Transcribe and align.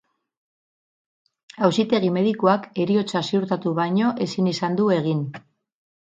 Auzitegi-medikuak 1.67 2.65
heriotza 2.85 3.23
ziurtatu 3.29 3.75
baino 3.83 4.09
ezin 4.27 4.51
izan 4.55 4.81
du 4.83 4.91
egin. 4.99 5.23